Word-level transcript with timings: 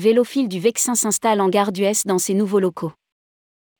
Vélophile 0.00 0.48
du 0.48 0.60
Vexin 0.60 0.94
s'installe 0.94 1.42
en 1.42 1.50
gare 1.50 1.72
d'Ues 1.72 2.06
dans 2.06 2.18
ses 2.18 2.32
nouveaux 2.32 2.58
locaux. 2.58 2.92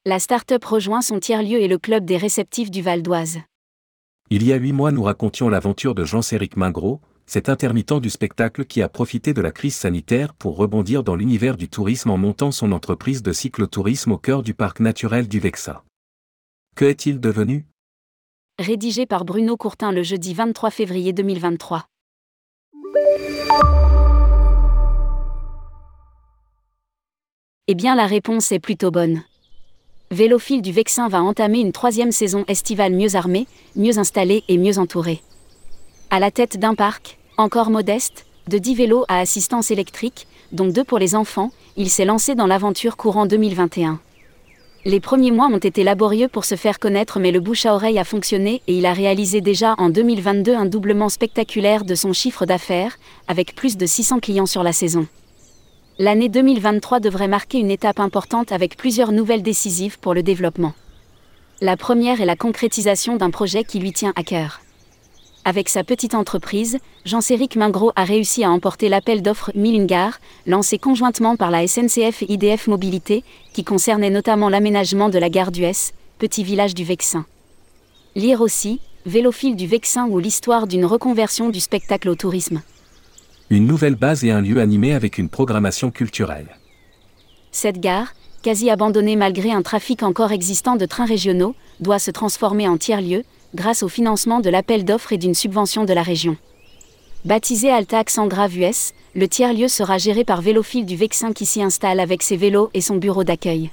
La 0.04 0.19
start-up 0.19 0.62
rejoint 0.62 1.01
son 1.01 1.19
tiers-lieu 1.19 1.62
et 1.62 1.67
le 1.67 1.79
club 1.79 2.04
des 2.04 2.19
réceptifs 2.19 2.71
du 2.71 2.83
Val 2.83 3.01
d'Oise. 3.01 3.38
Il 4.29 4.46
y 4.46 4.53
a 4.53 4.56
huit 4.56 4.75
mois, 4.75 4.93
nous 4.93 5.03
racontions 5.03 5.49
l'aventure 5.49 5.95
de 5.95 6.04
Jean-Céric 6.04 6.59
Mingros, 6.59 7.01
cet 7.24 7.49
intermittent 7.49 8.01
du 8.01 8.10
spectacle 8.10 8.67
qui 8.67 8.83
a 8.83 8.91
profité 8.91 9.33
de 9.33 9.41
la 9.41 9.51
crise 9.51 9.74
sanitaire 9.74 10.35
pour 10.35 10.59
rebondir 10.59 11.04
dans 11.04 11.17
l'univers 11.17 11.56
du 11.56 11.71
tourisme 11.71 12.10
en 12.10 12.19
montant 12.19 12.50
son 12.50 12.73
entreprise 12.73 13.23
de 13.23 13.32
cyclotourisme 13.32 14.13
au 14.13 14.18
cœur 14.18 14.42
du 14.42 14.53
parc 14.53 14.81
naturel 14.81 15.27
du 15.27 15.41
Vexin. 15.41 15.81
Que 16.77 16.84
est-il 16.84 17.18
devenu? 17.18 17.64
Rédigé 18.59 19.06
par 19.06 19.24
Bruno 19.24 19.56
Courtin 19.56 19.91
le 19.91 20.02
jeudi 20.02 20.34
23 20.34 20.70
février 20.70 21.14
2023. 21.14 21.87
Eh 27.73 27.77
bien 27.77 27.95
la 27.95 28.06
réponse 28.06 28.51
est 28.51 28.59
plutôt 28.59 28.91
bonne. 28.91 29.23
Vélophile 30.11 30.61
du 30.61 30.73
Vexin 30.73 31.06
va 31.06 31.23
entamer 31.23 31.61
une 31.61 31.70
troisième 31.70 32.11
saison 32.11 32.45
estivale 32.48 32.92
mieux 32.92 33.15
armée, 33.15 33.47
mieux 33.77 33.97
installée 33.97 34.42
et 34.48 34.59
mieux 34.59 34.80
entourée. 34.80 35.23
À 36.11 36.19
la 36.19 36.33
tête 36.33 36.59
d'un 36.59 36.75
parc, 36.75 37.20
encore 37.37 37.70
modeste, 37.70 38.27
de 38.48 38.59
10 38.59 38.75
vélos 38.75 39.05
à 39.06 39.20
assistance 39.20 39.70
électrique, 39.70 40.27
dont 40.51 40.66
deux 40.66 40.83
pour 40.83 40.98
les 40.98 41.14
enfants, 41.14 41.52
il 41.77 41.91
s'est 41.91 42.05
lancé 42.05 42.34
dans 42.34 42.48
l'aventure 42.48 42.97
courant 42.97 43.27
2021. 43.27 44.00
Les 44.84 44.98
premiers 44.98 45.30
mois 45.30 45.47
ont 45.47 45.59
été 45.59 45.84
laborieux 45.84 46.27
pour 46.27 46.45
se 46.45 46.56
faire 46.56 46.80
connaître 46.80 47.20
mais 47.20 47.30
le 47.30 47.39
bouche 47.39 47.66
à 47.66 47.75
oreille 47.77 48.00
a 48.00 48.05
fonctionné 48.05 48.62
et 48.66 48.78
il 48.78 48.84
a 48.84 48.92
réalisé 48.92 49.41
déjà 49.41 49.77
en 49.78 49.91
2022 49.91 50.56
un 50.56 50.66
doublement 50.66 51.09
spectaculaire 51.09 51.84
de 51.84 51.95
son 51.95 52.12
chiffre 52.12 52.47
d'affaires, 52.47 52.98
avec 53.28 53.55
plus 53.55 53.77
de 53.77 53.87
600 53.87 54.19
clients 54.19 54.47
sur 54.47 54.64
la 54.64 54.72
saison. 54.72 55.06
L'année 56.03 56.31
2023 56.31 56.98
devrait 56.98 57.29
marquer 57.29 57.59
une 57.59 57.70
étape 57.70 58.01
importante 58.01 58.53
avec 58.53 58.79
plusieurs 58.79 59.12
nouvelles 59.12 59.43
décisives 59.43 59.98
pour 59.98 60.15
le 60.15 60.23
développement. 60.23 60.73
La 61.61 61.77
première 61.77 62.23
est 62.23 62.25
la 62.25 62.37
concrétisation 62.37 63.19
d'un 63.19 63.29
projet 63.29 63.65
qui 63.65 63.81
lui 63.81 63.93
tient 63.93 64.15
à 64.17 64.23
cœur. 64.23 64.62
Avec 65.45 65.69
sa 65.69 65.84
petite 65.84 66.15
entreprise, 66.15 66.78
Jean-Céric 67.05 67.55
Mingros 67.55 67.93
a 67.97 68.05
réussi 68.05 68.45
à 68.45 68.51
emporter 68.51 68.89
l'appel 68.89 69.21
d'offres 69.21 69.53
Millingar, 69.55 70.21
lancé 70.47 70.78
conjointement 70.78 71.37
par 71.37 71.51
la 71.51 71.67
SNCF 71.67 72.23
et 72.23 72.33
IDF 72.33 72.67
Mobilité, 72.67 73.23
qui 73.53 73.62
concernait 73.62 74.09
notamment 74.09 74.48
l'aménagement 74.48 75.11
de 75.11 75.19
la 75.19 75.28
gare 75.28 75.53
d'Ues, 75.53 75.93
petit 76.19 76.45
village 76.45 76.75
du 76.75 76.84
Vexin. 76.84 77.27
Lire 78.15 78.41
aussi, 78.41 78.81
Vélophile 79.05 79.55
du 79.55 79.67
Vexin 79.67 80.06
ou 80.06 80.19
l'histoire 80.19 80.67
d'une 80.67 80.87
reconversion 80.87 81.51
du 81.51 81.61
spectacle 81.61 82.09
au 82.09 82.15
tourisme 82.15 82.62
une 83.51 83.67
nouvelle 83.67 83.97
base 83.97 84.25
et 84.25 84.31
un 84.31 84.41
lieu 84.41 84.61
animé 84.61 84.95
avec 84.95 85.19
une 85.19 85.29
programmation 85.29 85.91
culturelle. 85.91 86.47
Cette 87.51 87.81
gare, 87.81 88.15
quasi 88.43 88.70
abandonnée 88.70 89.17
malgré 89.17 89.51
un 89.51 89.62
trafic 89.62 90.05
encore 90.05 90.31
existant 90.31 90.77
de 90.77 90.87
trains 90.87 91.05
régionaux, 91.05 91.56
doit 91.81 91.98
se 91.98 92.12
transformer 92.12 92.69
en 92.69 92.78
tiers-lieu, 92.78 93.25
grâce 93.56 93.83
au 93.83 93.89
financement 93.89 94.39
de 94.39 94.51
l'appel 94.51 94.84
d'offres 94.84 95.12
et 95.12 95.19
d'une 95.19 95.34
subvention 95.34 95.84
de 95.84 95.93
la 95.93 96.03
région. 96.03 96.37
Baptisé 97.25 97.71
Altax 97.71 98.19
en 98.19 98.28
US, 98.28 98.93
le 99.17 99.27
tiers-lieu 99.27 99.67
sera 99.67 99.98
géré 99.98 100.25
par 100.25 100.43
Vélophile 100.43 100.87
du 100.87 100.95
Vexin 100.95 101.33
qui 101.33 101.45
s'y 101.45 101.61
installe 101.61 101.98
avec 101.98 102.23
ses 102.23 102.37
vélos 102.37 102.71
et 102.73 102.81
son 102.81 102.97
bureau 102.97 103.25
d'accueil. 103.25 103.73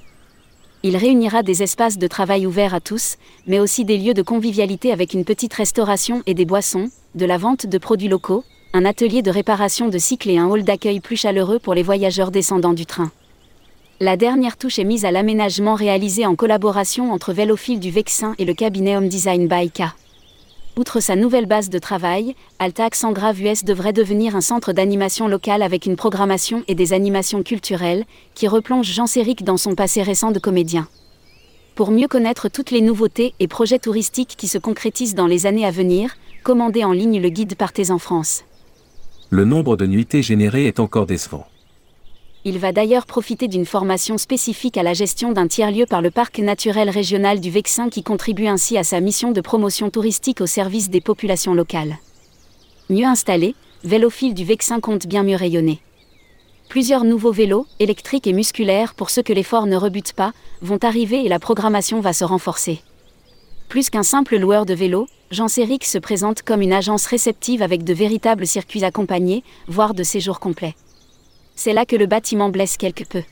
Il 0.81 0.97
réunira 0.97 1.43
des 1.43 1.61
espaces 1.61 1.99
de 1.99 2.07
travail 2.07 2.47
ouverts 2.47 2.73
à 2.73 2.79
tous, 2.79 3.17
mais 3.45 3.59
aussi 3.59 3.85
des 3.85 3.99
lieux 3.99 4.15
de 4.15 4.23
convivialité 4.23 4.91
avec 4.91 5.13
une 5.13 5.23
petite 5.23 5.53
restauration 5.53 6.23
et 6.25 6.33
des 6.33 6.45
boissons, 6.45 6.89
de 7.13 7.25
la 7.25 7.37
vente 7.37 7.67
de 7.67 7.77
produits 7.77 8.09
locaux, 8.09 8.43
un 8.77 8.85
atelier 8.85 9.23
de 9.23 9.31
réparation 9.31 9.89
de 9.89 9.97
cycles 9.97 10.29
et 10.29 10.37
un 10.37 10.45
hall 10.45 10.61
d'accueil 10.61 10.99
plus 10.99 11.15
chaleureux 11.15 11.57
pour 11.57 11.73
les 11.73 11.81
voyageurs 11.81 12.29
descendant 12.29 12.73
du 12.73 12.85
train. 12.85 13.11
La 13.99 14.17
dernière 14.17 14.55
touche 14.55 14.77
est 14.77 14.83
mise 14.83 15.03
à 15.03 15.09
l'aménagement 15.09 15.73
réalisé 15.73 16.27
en 16.27 16.35
collaboration 16.35 17.11
entre 17.11 17.33
Vélophile 17.33 17.79
du 17.79 17.89
Vexin 17.89 18.35
et 18.37 18.45
le 18.45 18.53
cabinet 18.53 18.95
Home 18.95 19.07
Design 19.07 19.49
K. 19.49 19.81
Outre 20.77 20.99
sa 20.99 21.15
nouvelle 21.15 21.47
base 21.47 21.71
de 21.71 21.79
travail, 21.79 22.35
Altax 22.59 23.03
en 23.03 23.13
Grave 23.13 23.41
US 23.41 23.63
devrait 23.63 23.93
devenir 23.93 24.35
un 24.35 24.41
centre 24.41 24.73
d'animation 24.73 25.27
locale 25.27 25.63
avec 25.63 25.87
une 25.87 25.95
programmation 25.95 26.63
et 26.67 26.75
des 26.75 26.93
animations 26.93 27.41
culturelles 27.41 28.05
qui 28.35 28.47
replongent 28.47 28.93
Jean 28.93 29.07
Séric 29.07 29.43
dans 29.43 29.57
son 29.57 29.73
passé 29.73 30.03
récent 30.03 30.29
de 30.29 30.37
comédien. 30.37 30.87
Pour 31.73 31.89
mieux 31.89 32.07
connaître 32.07 32.47
toutes 32.47 32.69
les 32.69 32.81
nouveautés 32.81 33.33
et 33.39 33.47
projets 33.47 33.79
touristiques 33.79 34.35
qui 34.37 34.47
se 34.47 34.59
concrétisent 34.59 35.15
dans 35.15 35.25
les 35.25 35.47
années 35.47 35.65
à 35.65 35.71
venir, 35.71 36.15
commandez 36.43 36.83
en 36.83 36.91
ligne 36.91 37.19
le 37.19 37.29
guide 37.29 37.55
Partez 37.55 37.89
en 37.89 37.97
France 37.97 38.43
le 39.29 39.43
nombre 39.43 39.75
de 39.75 39.85
nuitées 39.85 40.21
générées 40.21 40.67
est 40.67 40.79
encore 40.79 41.05
décevant. 41.05 41.47
Il 42.45 42.59
va 42.59 42.71
d'ailleurs 42.71 43.05
profiter 43.05 43.49
d'une 43.49 43.65
formation 43.65 44.17
spécifique 44.17 44.77
à 44.77 44.83
la 44.83 44.93
gestion 44.93 45.33
d'un 45.33 45.47
tiers-lieu 45.47 45.85
par 45.85 46.01
le 46.01 46.11
parc 46.11 46.39
naturel 46.39 46.89
régional 46.89 47.41
du 47.41 47.51
Vexin 47.51 47.89
qui 47.89 48.03
contribue 48.03 48.47
ainsi 48.47 48.77
à 48.77 48.85
sa 48.85 49.01
mission 49.01 49.31
de 49.31 49.41
promotion 49.41 49.89
touristique 49.89 50.39
au 50.39 50.45
service 50.45 50.89
des 50.89 51.01
populations 51.01 51.53
locales. 51.53 51.97
Mieux 52.89 53.05
installé, 53.05 53.55
Vélophile 53.83 54.33
du 54.33 54.45
Vexin 54.45 54.79
compte 54.79 55.07
bien 55.07 55.23
mieux 55.23 55.35
rayonner. 55.35 55.79
Plusieurs 56.69 57.03
nouveaux 57.03 57.31
vélos, 57.31 57.67
électriques 57.79 58.27
et 58.27 58.33
musculaires 58.33 58.93
pour 58.93 59.09
ceux 59.09 59.23
que 59.23 59.33
l'effort 59.33 59.67
ne 59.67 59.75
rebute 59.75 60.13
pas, 60.13 60.31
vont 60.61 60.79
arriver 60.83 61.25
et 61.25 61.29
la 61.29 61.39
programmation 61.39 61.99
va 61.99 62.13
se 62.13 62.23
renforcer. 62.23 62.81
Plus 63.69 63.89
qu'un 63.89 64.03
simple 64.03 64.37
loueur 64.37 64.65
de 64.65 64.73
vélos, 64.73 65.07
Jean 65.29 65.49
Séric 65.49 65.83
se 65.83 65.97
présente 65.97 66.41
comme 66.41 66.61
une 66.61 66.71
agence 66.71 67.05
réceptive 67.05 67.61
avec 67.61 67.83
de 67.83 67.93
véritables 67.93 68.47
circuits 68.47 68.85
accompagnés, 68.85 69.43
voire 69.67 69.93
de 69.93 70.03
séjours 70.03 70.39
complets. 70.39 70.75
C'est 71.55 71.73
là 71.73 71.85
que 71.85 71.97
le 71.97 72.05
bâtiment 72.05 72.49
blesse 72.49 72.77
quelque 72.77 73.03
peu. 73.03 73.23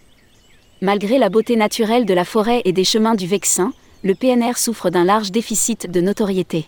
Malgré 0.81 1.19
la 1.19 1.29
beauté 1.29 1.55
naturelle 1.55 2.05
de 2.05 2.13
la 2.13 2.25
forêt 2.25 2.61
et 2.65 2.73
des 2.73 2.83
chemins 2.83 3.15
du 3.15 3.27
Vexin, 3.27 3.71
le 4.03 4.13
PNR 4.13 4.57
souffre 4.57 4.89
d'un 4.89 5.05
large 5.05 5.31
déficit 5.31 5.89
de 5.89 6.01
notoriété. 6.01 6.65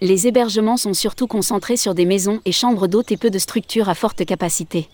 Les 0.00 0.28
hébergements 0.28 0.76
sont 0.76 0.94
surtout 0.94 1.26
concentrés 1.26 1.76
sur 1.76 1.94
des 1.94 2.06
maisons 2.06 2.40
et 2.44 2.52
chambres 2.52 2.86
d'hôtes 2.86 3.10
et 3.10 3.16
peu 3.16 3.30
de 3.30 3.40
structures 3.40 3.88
à 3.88 3.96
forte 3.96 4.24
capacité. 4.24 4.88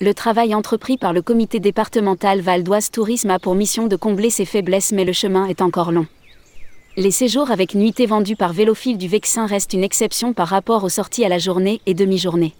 Le 0.00 0.14
travail 0.14 0.52
entrepris 0.52 0.96
par 0.96 1.12
le 1.12 1.22
comité 1.22 1.60
départemental 1.60 2.40
Val 2.40 2.64
d'Oise 2.64 2.90
Tourisme 2.90 3.30
a 3.30 3.38
pour 3.38 3.54
mission 3.54 3.86
de 3.86 3.94
combler 3.94 4.30
ces 4.30 4.44
faiblesses 4.44 4.90
mais 4.90 5.04
le 5.04 5.12
chemin 5.12 5.46
est 5.46 5.62
encore 5.62 5.92
long. 5.92 6.06
Les 6.98 7.12
séjours 7.12 7.52
avec 7.52 7.76
nuitée 7.76 8.06
vendus 8.06 8.34
par 8.34 8.52
Vélophile 8.52 8.98
du 8.98 9.06
Vexin 9.06 9.46
restent 9.46 9.72
une 9.72 9.84
exception 9.84 10.32
par 10.32 10.48
rapport 10.48 10.82
aux 10.82 10.88
sorties 10.88 11.24
à 11.24 11.28
la 11.28 11.38
journée 11.38 11.80
et 11.86 11.94
demi-journée. 11.94 12.54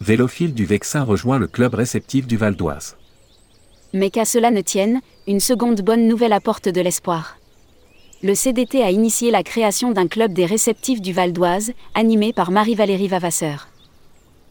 Vélophile 0.00 0.54
du 0.54 0.64
Vexin 0.64 1.02
rejoint 1.02 1.38
le 1.38 1.48
club 1.48 1.74
réceptif 1.74 2.26
du 2.26 2.38
Val 2.38 2.56
d'Oise. 2.56 2.96
Mais 3.92 4.08
qu'à 4.08 4.24
cela 4.24 4.50
ne 4.50 4.62
tienne, 4.62 5.02
une 5.26 5.38
seconde 5.38 5.82
bonne 5.82 6.08
nouvelle 6.08 6.32
apporte 6.32 6.70
de 6.70 6.80
l'espoir. 6.80 7.36
Le 8.22 8.34
CDT 8.34 8.82
a 8.82 8.90
initié 8.90 9.30
la 9.30 9.42
création 9.42 9.90
d'un 9.90 10.08
club 10.08 10.32
des 10.32 10.46
réceptifs 10.46 11.02
du 11.02 11.12
Val 11.12 11.34
d'Oise, 11.34 11.74
animé 11.94 12.32
par 12.32 12.52
Marie-Valérie 12.52 13.08
Vavasseur. 13.08 13.68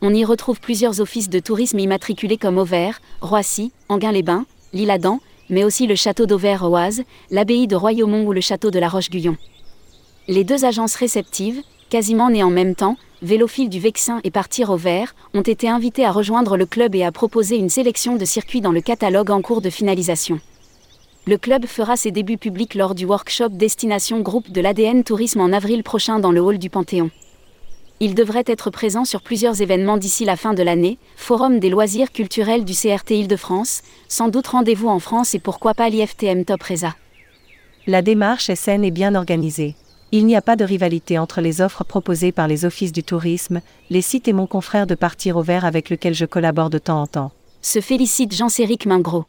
On 0.01 0.13
y 0.13 0.23
retrouve 0.23 0.59
plusieurs 0.59 1.01
offices 1.01 1.29
de 1.29 1.39
tourisme 1.39 1.79
immatriculés 1.79 2.37
comme 2.37 2.59
Auvers, 2.59 3.01
Roissy, 3.21 3.71
Anguin-les-Bains, 3.89 4.45
L'Isle-Adam, 4.73 5.21
mais 5.51 5.63
aussi 5.63 5.85
le 5.85 5.95
château 5.95 6.25
d'Auvers-Oise, 6.25 7.03
l'abbaye 7.29 7.67
de 7.67 7.75
Royaumont 7.75 8.25
ou 8.25 8.33
le 8.33 8.41
château 8.41 8.71
de 8.71 8.79
la 8.79 8.89
Roche-Guyon. 8.89 9.37
Les 10.27 10.43
deux 10.43 10.65
agences 10.65 10.95
réceptives, 10.95 11.61
quasiment 11.89 12.31
nées 12.31 12.43
en 12.43 12.49
même 12.49 12.73
temps, 12.73 12.97
Vélophile 13.21 13.69
du 13.69 13.79
Vexin 13.79 14.19
et 14.23 14.31
Partir 14.31 14.71
au 14.71 14.77
Vert, 14.77 15.13
ont 15.35 15.41
été 15.41 15.69
invités 15.69 16.05
à 16.05 16.11
rejoindre 16.11 16.57
le 16.57 16.65
club 16.65 16.95
et 16.95 17.03
à 17.03 17.11
proposer 17.11 17.57
une 17.57 17.69
sélection 17.69 18.15
de 18.15 18.25
circuits 18.25 18.61
dans 18.61 18.71
le 18.71 18.81
catalogue 18.81 19.29
en 19.29 19.43
cours 19.43 19.61
de 19.61 19.69
finalisation. 19.69 20.39
Le 21.27 21.37
club 21.37 21.67
fera 21.67 21.97
ses 21.97 22.09
débuts 22.09 22.39
publics 22.39 22.73
lors 22.73 22.95
du 22.95 23.05
workshop 23.05 23.49
Destination 23.49 24.21
Groupe 24.21 24.51
de 24.51 24.59
l'ADN 24.59 25.03
Tourisme 25.03 25.41
en 25.41 25.53
avril 25.53 25.83
prochain 25.83 26.17
dans 26.17 26.31
le 26.31 26.41
hall 26.41 26.57
du 26.57 26.71
Panthéon. 26.71 27.11
Il 28.03 28.15
devrait 28.15 28.43
être 28.47 28.71
présent 28.71 29.05
sur 29.05 29.21
plusieurs 29.21 29.61
événements 29.61 29.97
d'ici 29.97 30.25
la 30.25 30.35
fin 30.35 30.55
de 30.55 30.63
l'année, 30.63 30.97
Forum 31.17 31.59
des 31.59 31.69
loisirs 31.69 32.11
culturels 32.11 32.65
du 32.65 32.73
CRT 32.73 33.11
Île-de-France, 33.11 33.83
sans 34.07 34.27
doute 34.27 34.47
rendez-vous 34.47 34.87
en 34.87 34.97
France 34.97 35.35
et 35.35 35.39
pourquoi 35.39 35.75
pas 35.75 35.87
l'IFTM 35.87 36.43
Top 36.43 36.63
Reza. 36.63 36.95
La 37.85 38.01
démarche 38.01 38.49
est 38.49 38.55
saine 38.55 38.83
et 38.83 38.89
bien 38.89 39.13
organisée. 39.13 39.75
Il 40.11 40.25
n'y 40.25 40.35
a 40.35 40.41
pas 40.41 40.55
de 40.55 40.65
rivalité 40.65 41.19
entre 41.19 41.41
les 41.41 41.61
offres 41.61 41.83
proposées 41.83 42.31
par 42.31 42.47
les 42.47 42.65
offices 42.65 42.91
du 42.91 43.03
tourisme, 43.03 43.61
les 43.91 44.01
sites 44.01 44.27
et 44.27 44.33
mon 44.33 44.47
confrère 44.47 44.87
de 44.87 44.95
Partir 44.95 45.37
au 45.37 45.43
Vert 45.43 45.63
avec 45.63 45.91
lequel 45.91 46.15
je 46.15 46.25
collabore 46.25 46.71
de 46.71 46.79
temps 46.79 47.03
en 47.03 47.07
temps. 47.07 47.31
Se 47.61 47.81
félicite 47.81 48.33
Jean-Céric 48.33 48.87
Mingros. 48.87 49.25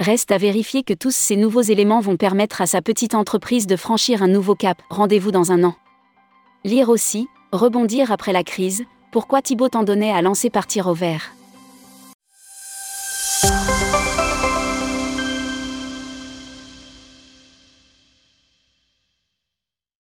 Reste 0.00 0.32
à 0.32 0.38
vérifier 0.38 0.82
que 0.82 0.92
tous 0.92 1.14
ces 1.14 1.36
nouveaux 1.36 1.62
éléments 1.62 2.00
vont 2.00 2.16
permettre 2.16 2.60
à 2.62 2.66
sa 2.66 2.82
petite 2.82 3.14
entreprise 3.14 3.68
de 3.68 3.76
franchir 3.76 4.24
un 4.24 4.28
nouveau 4.28 4.56
cap. 4.56 4.82
Rendez-vous 4.90 5.30
dans 5.30 5.52
un 5.52 5.62
an. 5.62 5.76
Lire 6.64 6.88
aussi, 6.88 7.28
Rebondir 7.52 8.10
après 8.10 8.32
la 8.32 8.42
crise, 8.42 8.84
pourquoi 9.12 9.40
Thibaut 9.40 9.68
Tandonnet 9.68 10.10
a 10.10 10.20
lancé 10.20 10.50
Partir 10.50 10.88
au 10.88 10.94
vert? 10.94 11.35